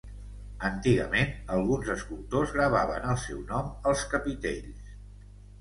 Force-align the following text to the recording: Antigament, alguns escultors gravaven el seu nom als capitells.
Antigament, 0.69 1.35
alguns 1.57 1.91
escultors 1.95 2.55
gravaven 2.57 3.07
el 3.13 3.21
seu 3.27 3.45
nom 3.53 3.71
als 3.93 4.03
capitells. 4.15 4.93